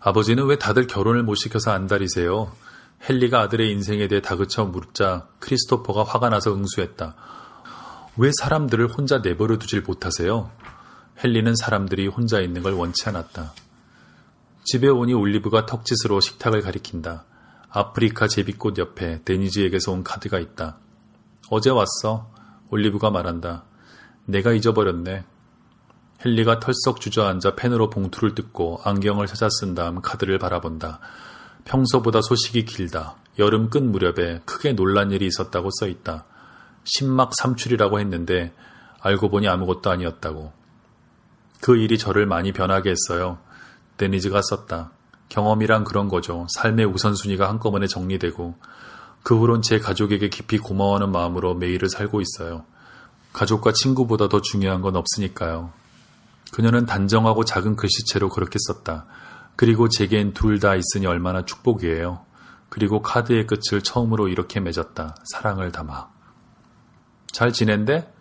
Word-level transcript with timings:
아버지는 0.00 0.46
왜 0.46 0.58
다들 0.58 0.86
결혼을 0.86 1.22
못 1.22 1.34
시켜서 1.34 1.72
안달이세요? 1.72 2.52
헨리가 3.08 3.40
아들의 3.40 3.70
인생에 3.70 4.08
대해 4.08 4.20
다그쳐 4.20 4.64
물자 4.64 5.28
크리스토퍼가 5.40 6.04
화가 6.04 6.28
나서 6.28 6.54
응수했다. 6.54 7.14
왜 8.16 8.30
사람들을 8.40 8.88
혼자 8.88 9.18
내버려 9.18 9.58
두질 9.58 9.82
못하세요? 9.82 10.50
헨리는 11.22 11.54
사람들이 11.56 12.06
혼자 12.08 12.40
있는 12.40 12.62
걸 12.62 12.74
원치 12.74 13.08
않았다. 13.08 13.52
집에 14.64 14.88
오니 14.88 15.14
올리브가 15.14 15.66
턱짓으로 15.66 16.20
식탁을 16.20 16.62
가리킨다. 16.62 17.24
아프리카 17.70 18.28
제비꽃 18.28 18.78
옆에 18.78 19.22
데니즈에게서 19.24 19.92
온 19.92 20.04
카드가 20.04 20.38
있다. 20.38 20.78
어제 21.50 21.70
왔어. 21.70 22.30
올리브가 22.70 23.10
말한다. 23.10 23.64
내가 24.26 24.52
잊어버렸네. 24.52 25.24
헨리가 26.24 26.58
털썩 26.58 27.00
주저앉아 27.00 27.54
펜으로 27.54 27.90
봉투를 27.90 28.34
뜯고 28.34 28.80
안경을 28.82 29.28
찾아 29.28 29.48
쓴 29.48 29.74
다음 29.74 30.00
카드를 30.00 30.38
바라본다. 30.38 30.98
평소보다 31.64 32.22
소식이 32.22 32.64
길다. 32.64 33.14
여름 33.38 33.70
끝 33.70 33.78
무렵에 33.78 34.40
크게 34.44 34.72
놀란 34.72 35.12
일이 35.12 35.26
있었다고 35.26 35.70
써 35.78 35.86
있다. 35.86 36.24
신막 36.82 37.30
삼출이라고 37.36 38.00
했는데 38.00 38.52
알고 39.00 39.30
보니 39.30 39.46
아무것도 39.46 39.90
아니었다고. 39.90 40.52
그 41.60 41.76
일이 41.76 41.98
저를 41.98 42.26
많이 42.26 42.52
변하게 42.52 42.90
했어요. 42.90 43.38
데니즈가 43.96 44.42
썼다. 44.42 44.90
경험이란 45.28 45.84
그런 45.84 46.08
거죠. 46.08 46.46
삶의 46.50 46.86
우선순위가 46.86 47.48
한꺼번에 47.48 47.86
정리되고 47.86 48.56
그 49.22 49.38
후론 49.38 49.62
제 49.62 49.78
가족에게 49.78 50.30
깊이 50.30 50.58
고마워하는 50.58 51.12
마음으로 51.12 51.54
매일을 51.54 51.88
살고 51.88 52.20
있어요. 52.20 52.64
가족과 53.32 53.72
친구보다 53.72 54.28
더 54.28 54.40
중요한 54.40 54.80
건 54.80 54.96
없으니까요. 54.96 55.77
그녀는 56.52 56.86
단정하고 56.86 57.44
작은 57.44 57.76
글씨체로 57.76 58.28
그렇게 58.28 58.58
썼다. 58.58 59.06
그리고 59.56 59.88
제겐 59.88 60.32
둘 60.34 60.60
다 60.60 60.74
있으니 60.76 61.06
얼마나 61.06 61.44
축복이에요. 61.44 62.24
그리고 62.68 63.02
카드의 63.02 63.46
끝을 63.46 63.82
처음으로 63.82 64.28
이렇게 64.28 64.60
맺었다. 64.60 65.14
사랑을 65.32 65.72
담아. 65.72 66.08
잘 67.32 67.52
지낸데? 67.52 68.12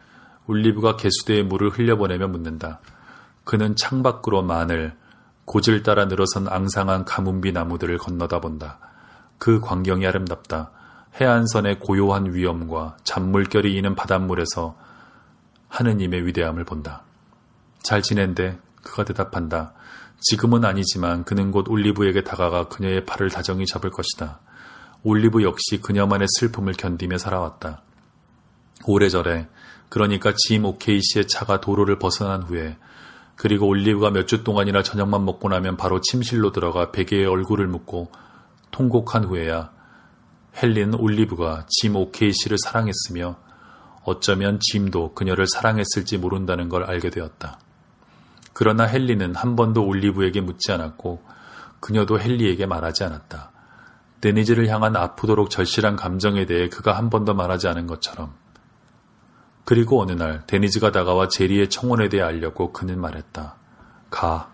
올리브가 0.48 0.96
개수대에 0.96 1.44
물을 1.44 1.70
흘려보내며 1.70 2.28
묻는다. 2.28 2.80
그는 3.44 3.76
창밖으로 3.76 4.44
마늘, 4.44 4.96
고질 5.46 5.84
따라 5.84 6.06
늘어선 6.06 6.48
앙상한 6.48 7.06
가뭄비 7.06 7.52
나무들을 7.52 7.98
건너다 7.98 8.40
본다. 8.42 8.80
그 9.38 9.60
광경이 9.60 10.06
아름답다. 10.06 10.72
해안선의 11.20 11.80
고요한 11.80 12.34
위엄과 12.34 12.98
잔물결이 13.04 13.76
이는 13.76 13.96
바닷물에서 13.96 14.78
하느님의 15.70 16.26
위대함을 16.26 16.64
본다. 16.64 17.04
잘 17.88 18.02
지낸데 18.02 18.60
그가 18.84 19.06
대답한다. 19.06 19.74
지금은 20.20 20.66
아니지만 20.66 21.24
그는 21.24 21.52
곧 21.52 21.70
올리브에게 21.70 22.26
다가가 22.26 22.68
그녀의 22.68 23.06
팔을 23.06 23.30
다정히 23.30 23.66
잡을 23.66 23.92
것이다. 23.92 24.42
올리브 25.04 25.42
역시 25.44 25.80
그녀만의 25.82 26.28
슬픔을 26.38 26.74
견디며 26.74 27.18
살아왔다. 27.18 27.82
오래전에 28.86 29.48
그러니까 29.88 30.34
짐 30.36 30.66
오케이 30.66 31.00
씨의 31.02 31.30
차가 31.30 31.62
도로를 31.62 31.98
벗어난 31.98 32.44
후에 32.44 32.76
그리고 33.38 33.68
올리브가 33.68 34.12
몇 34.12 34.28
주 34.28 34.44
동안이나 34.44 34.84
저녁만 34.84 35.24
먹고 35.24 35.48
나면 35.48 35.78
바로 35.78 36.02
침실로 36.02 36.52
들어가 36.52 36.92
베개에 36.92 37.26
얼굴을 37.26 37.68
묻고 37.68 38.12
통곡한 38.72 39.24
후에야 39.24 39.72
헬리는 40.62 40.94
올리브가 40.94 41.68
짐 41.70 41.96
오케이 41.96 42.34
씨를 42.34 42.58
사랑했으며 42.58 43.38
어쩌면 44.04 44.60
짐도 44.60 45.14
그녀를 45.14 45.48
사랑했을지 45.48 46.18
모른다는 46.18 46.68
걸 46.68 46.84
알게 46.84 47.12
되었다. 47.12 47.60
그러나 48.60 48.92
헨리는 48.92 49.36
한 49.36 49.56
번도 49.56 49.86
올리브에게 49.86 50.42
묻지 50.42 50.72
않았고 50.72 51.24
그녀도 51.80 52.20
헨리에게 52.20 52.66
말하지 52.66 53.04
않았다. 53.04 53.52
데니즈를 54.20 54.68
향한 54.70 54.96
아프도록 54.96 55.52
절실한 55.52 55.96
감정에 55.96 56.48
대해 56.48 56.68
그가 56.68 56.98
한 56.98 57.12
번도 57.12 57.36
말하지 57.36 57.68
않은 57.68 57.86
것처럼. 57.86 58.34
그리고 59.64 60.02
어느 60.02 60.14
날 60.14 60.42
데니즈가 60.48 60.92
다가와 60.92 61.28
제리의 61.28 61.70
청혼에 61.70 62.10
대해 62.10 62.24
알렸고 62.24 62.74
그는 62.74 63.00
말했다. 63.00 63.58
가. 64.10 64.50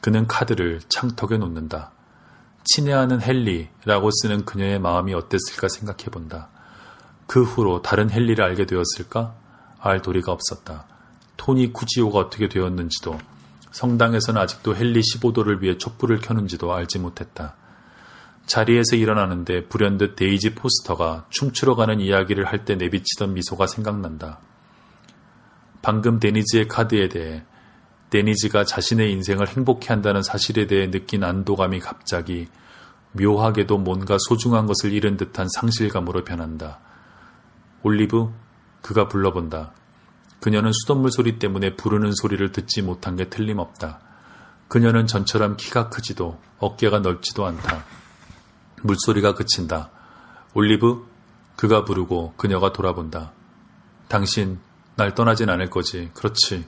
그는 0.00 0.28
카드를 0.28 0.80
창턱에 0.88 1.38
놓는다. 1.38 1.90
친애하는 2.62 3.20
헨리라고 3.20 4.10
쓰는 4.12 4.44
그녀의 4.44 4.78
마음이 4.78 5.12
어땠을까 5.12 5.66
생각해 5.66 6.04
본다. 6.12 6.50
그 7.26 7.42
후로 7.42 7.82
다른 7.82 8.08
헨리를 8.08 8.44
알게 8.44 8.66
되었을까? 8.66 9.34
알 9.80 10.02
도리가 10.02 10.30
없었다. 10.30 10.97
토니 11.38 11.72
쿠지오가 11.72 12.18
어떻게 12.18 12.50
되었는지도 12.50 13.18
성당에서는 13.70 14.40
아직도 14.40 14.76
헨리 14.76 15.00
15도를 15.00 15.60
위해 15.60 15.78
촛불을 15.78 16.18
켜는지도 16.20 16.74
알지 16.74 16.98
못했다. 16.98 17.54
자리에서 18.46 18.96
일어나는데 18.96 19.68
불현듯 19.68 20.16
데이지 20.16 20.54
포스터가 20.54 21.26
춤추러 21.30 21.74
가는 21.76 22.00
이야기를 22.00 22.46
할 22.46 22.64
때 22.64 22.74
내비치던 22.74 23.34
미소가 23.34 23.66
생각난다. 23.66 24.40
방금 25.80 26.18
데니즈의 26.18 26.66
카드에 26.66 27.08
대해 27.08 27.44
데니즈가 28.10 28.64
자신의 28.64 29.12
인생을 29.12 29.48
행복해 29.48 29.88
한다는 29.88 30.22
사실에 30.22 30.66
대해 30.66 30.90
느낀 30.90 31.24
안도감이 31.24 31.78
갑자기 31.80 32.48
묘하게도 33.12 33.78
뭔가 33.78 34.16
소중한 34.28 34.66
것을 34.66 34.92
잃은 34.92 35.16
듯한 35.18 35.46
상실감으로 35.48 36.24
변한다. 36.24 36.80
올리브, 37.82 38.32
그가 38.82 39.08
불러본다. 39.08 39.72
그녀는 40.40 40.72
수돗물 40.72 41.10
소리 41.10 41.38
때문에 41.38 41.74
부르는 41.74 42.12
소리를 42.14 42.52
듣지 42.52 42.82
못한 42.82 43.16
게 43.16 43.28
틀림없다. 43.28 44.00
그녀는 44.68 45.06
전처럼 45.06 45.56
키가 45.56 45.88
크지도 45.88 46.40
어깨가 46.58 47.00
넓지도 47.00 47.46
않다. 47.46 47.84
물소리가 48.82 49.34
그친다. 49.34 49.90
올리브? 50.54 51.06
그가 51.56 51.84
부르고 51.84 52.34
그녀가 52.36 52.72
돌아본다. 52.72 53.32
당신, 54.06 54.60
날 54.94 55.14
떠나진 55.14 55.50
않을 55.50 55.70
거지. 55.70 56.10
그렇지. 56.14 56.66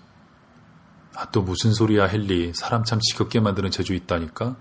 아, 1.14 1.30
또 1.30 1.42
무슨 1.42 1.72
소리야, 1.72 2.09
헨리. 2.09 2.53
사람 2.54 2.84
참 2.84 2.98
지겹게 3.00 3.41
만드는 3.41 3.70
재주 3.70 3.94
있다니까? 3.94 4.56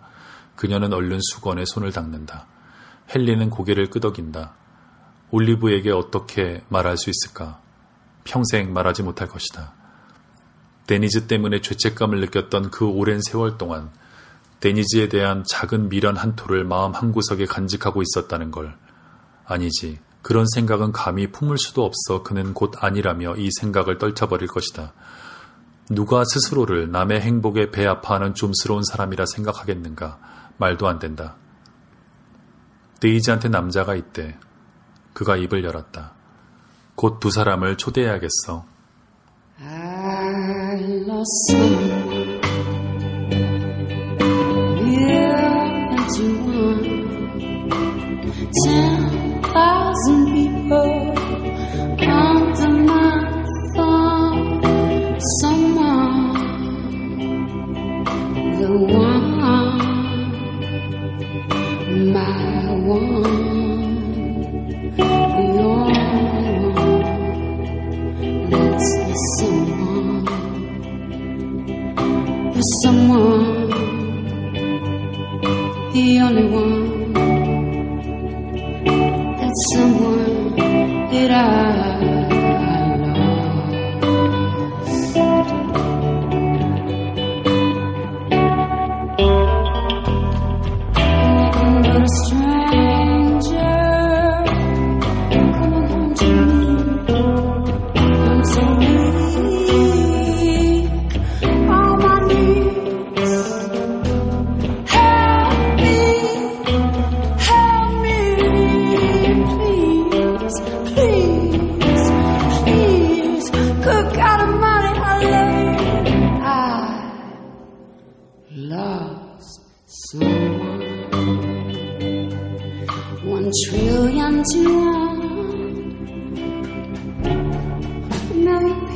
그녀는 0.55 0.93
얼른 0.93 1.19
수건에 1.21 1.63
손을 1.65 1.91
닦는다. 1.91 2.45
헨리는 3.13 3.49
고개를 3.49 3.89
끄덕인다. 3.89 4.53
올리브에게 5.31 5.91
어떻게 5.91 6.63
말할 6.69 6.97
수 6.97 7.09
있을까? 7.09 7.61
평생 8.23 8.73
말하지 8.73 9.03
못할 9.03 9.27
것이다. 9.27 9.73
데니즈 10.87 11.27
때문에 11.27 11.61
죄책감을 11.61 12.19
느꼈던 12.21 12.71
그 12.71 12.85
오랜 12.85 13.21
세월 13.21 13.57
동안 13.57 13.91
데니즈에 14.59 15.07
대한 15.07 15.43
작은 15.47 15.89
미련 15.89 16.17
한 16.17 16.35
토를 16.35 16.63
마음 16.63 16.93
한구석에 16.93 17.45
간직하고 17.45 18.01
있었다는 18.01 18.51
걸. 18.51 18.75
아니지. 19.45 19.99
그런 20.21 20.45
생각은 20.53 20.91
감히 20.91 21.31
품을 21.31 21.57
수도 21.57 21.85
없어 21.85 22.23
그는 22.23 22.53
곧 22.53 22.73
아니라며 22.77 23.37
이 23.37 23.49
생각을 23.51 23.97
떨쳐버릴 23.97 24.47
것이다. 24.49 24.93
누가 25.89 26.23
스스로를 26.25 26.91
남의 26.91 27.21
행복에 27.21 27.71
배 27.71 27.85
아파하는 27.85 28.35
좀스러운 28.35 28.83
사람이라 28.83 29.25
생각하겠는가. 29.25 30.19
말도 30.57 30.87
안 30.87 30.99
된다. 30.99 31.37
데이지한테 32.99 33.47
남자가 33.47 33.95
있대. 33.95 34.37
그가 35.13 35.37
입을 35.37 35.63
열었다. 35.63 36.13
곧 36.99 37.21
두 37.21 37.31
사람을 37.31 37.77
초대해야겠어. 37.77 38.65
One. 58.69 59.29
My 62.11 62.75
one, 62.87 63.39
someone, 72.81 73.69
the 75.93 76.19
only 76.21 76.45
one, 76.45 77.13
that 79.39 79.53
someone 79.71 80.55
that 81.11 81.31
I. 81.31 81.98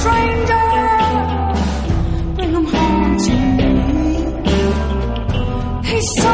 stranger. 0.00 0.66
Bring 2.36 2.52
him 2.58 2.66
home 2.74 3.18
to 3.26 3.32
me. 3.56 3.70
He's 5.90 6.08
so 6.22 6.29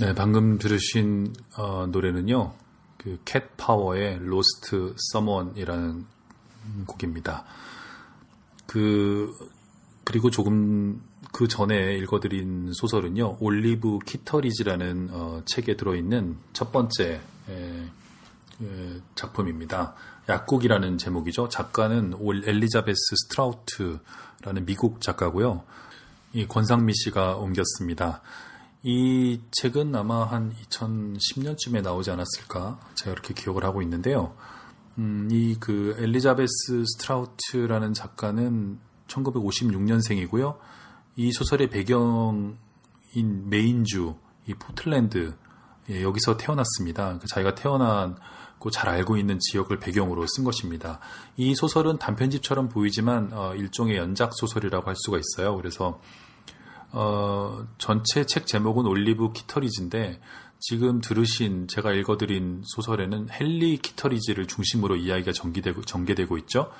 네, 0.00 0.14
방금 0.14 0.56
들으신 0.56 1.34
어, 1.58 1.86
노래는요. 1.86 2.54
그 2.96 3.23
캣 3.23 3.58
파워의 3.58 4.18
Lost 4.20 4.94
Someone이라는 5.12 6.06
곡입니다. 6.86 7.44
그 8.66 9.30
그리고 10.04 10.30
조금 10.30 11.02
그 11.32 11.48
전에 11.48 11.96
읽어드린 11.98 12.72
소설은요. 12.72 13.38
올리브 13.40 14.00
키터리지라는 14.04 15.08
어, 15.12 15.42
책에 15.46 15.76
들어있는 15.76 16.36
첫 16.52 16.72
번째 16.72 17.20
에, 17.48 17.52
에, 18.62 19.00
작품입니다. 19.14 19.94
약국이라는 20.28 20.98
제목이죠. 20.98 21.48
작가는 21.48 22.14
올 22.14 22.42
엘리자베스 22.46 22.98
스트라우트라는 23.24 24.66
미국 24.66 25.00
작가고요. 25.00 25.62
이 26.32 26.46
권상미 26.46 26.92
씨가 26.94 27.36
옮겼습니다. 27.36 28.22
이 28.82 29.40
책은 29.50 29.94
아마 29.94 30.24
한 30.24 30.54
2010년쯤에 30.70 31.82
나오지 31.82 32.10
않았을까 32.10 32.80
제가 32.94 33.10
그렇게 33.12 33.34
기억을 33.34 33.64
하고 33.64 33.82
있는데요. 33.82 34.34
음, 34.98 35.28
이 35.30 35.56
그 35.60 35.96
엘리자베스 35.98 36.84
스트라우트라는 36.86 37.94
작가는 37.94 38.78
1956년생이고요. 39.08 40.56
이 41.16 41.32
소설의 41.32 41.70
배경인 41.70 42.56
메인주, 43.48 44.14
이 44.46 44.54
포틀랜드 44.54 45.34
예, 45.90 46.02
여기서 46.02 46.36
태어났습니다. 46.36 47.18
그 47.18 47.26
자기가 47.26 47.54
태어나고 47.54 48.70
잘 48.70 48.88
알고 48.88 49.16
있는 49.16 49.38
지역을 49.40 49.80
배경으로 49.80 50.26
쓴 50.28 50.44
것입니다. 50.44 51.00
이 51.36 51.54
소설은 51.54 51.98
단편집처럼 51.98 52.68
보이지만 52.68 53.30
어, 53.32 53.54
일종의 53.54 53.96
연작 53.96 54.32
소설이라고 54.34 54.86
할 54.86 54.94
수가 54.96 55.18
있어요. 55.18 55.56
그래서 55.56 56.00
어, 56.92 57.66
전체 57.78 58.24
책 58.26 58.46
제목은 58.46 58.86
올리브 58.86 59.32
키터리지인데 59.32 60.20
지금 60.60 61.00
들으신 61.00 61.66
제가 61.68 61.92
읽어드린 61.92 62.62
소설에는 62.66 63.28
헨리 63.32 63.78
키터리지를 63.78 64.46
중심으로 64.46 64.96
이야기가 64.96 65.32
전개되고, 65.32 65.82
전개되고 65.82 66.36
있죠. 66.38 66.70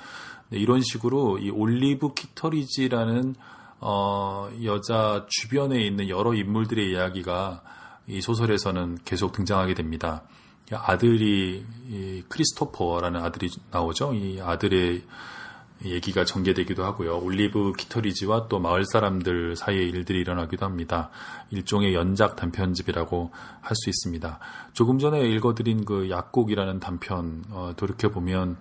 네, 0.49 0.59
이런 0.59 0.81
식으로 0.81 1.39
이 1.39 1.49
올리브 1.49 2.13
키터리지라는 2.13 3.35
어, 3.81 4.49
여자 4.63 5.25
주변에 5.27 5.81
있는 5.83 6.07
여러 6.07 6.33
인물들의 6.33 6.91
이야기가 6.91 7.63
이 8.07 8.21
소설에서는 8.21 8.99
계속 9.03 9.31
등장하게 9.31 9.73
됩니다. 9.73 10.23
아들이 10.71 11.65
이 11.89 12.23
크리스토퍼라는 12.29 13.21
아들이 13.21 13.49
나오죠. 13.71 14.13
이 14.13 14.39
아들의 14.39 15.03
얘기가 15.83 16.25
전개되기도 16.25 16.83
하고요. 16.83 17.17
올리브 17.17 17.73
키터리지와 17.75 18.47
또 18.47 18.59
마을 18.59 18.85
사람들 18.85 19.55
사이의 19.55 19.89
일들이 19.89 20.19
일어나기도 20.19 20.65
합니다. 20.65 21.09
일종의 21.49 21.95
연작 21.95 22.35
단편집이라고 22.35 23.31
할 23.61 23.75
수 23.75 23.89
있습니다. 23.89 24.39
조금 24.73 24.99
전에 24.99 25.21
읽어드린 25.21 25.85
그 25.85 26.09
약곡이라는 26.11 26.79
단편 26.79 27.43
어, 27.49 27.73
돌이켜 27.75 28.09
보면 28.09 28.57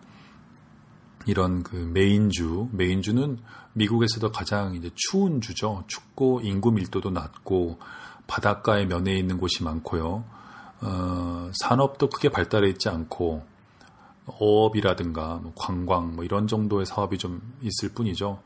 이런 1.26 1.62
그 1.62 1.76
메인주, 1.76 2.68
메인주는 2.72 3.38
미국에서도 3.74 4.30
가장 4.32 4.74
이제 4.74 4.90
추운 4.94 5.40
주죠. 5.40 5.84
춥고 5.86 6.40
인구 6.42 6.72
밀도도 6.72 7.10
낮고 7.10 7.78
바닷가에 8.26 8.86
면에 8.86 9.16
있는 9.16 9.38
곳이 9.38 9.62
많고요. 9.62 10.24
어, 10.82 11.50
산업도 11.52 12.08
크게 12.08 12.30
발달해 12.30 12.68
있지 12.70 12.88
않고 12.88 13.44
어업이라든가 14.26 15.40
뭐 15.42 15.52
관광 15.56 16.14
뭐 16.14 16.24
이런 16.24 16.46
정도의 16.46 16.86
사업이 16.86 17.18
좀 17.18 17.40
있을 17.62 17.90
뿐이죠. 17.90 18.40